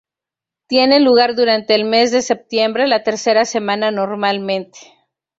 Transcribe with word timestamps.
Tiene 0.65 0.99
lugar 0.99 1.35
durante 1.35 1.75
el 1.75 1.85
mes 1.85 2.11
de 2.11 2.23
septiembre, 2.23 2.87
la 2.87 3.03
tercera 3.03 3.45
semana 3.45 3.91
normalmente. 3.91 4.79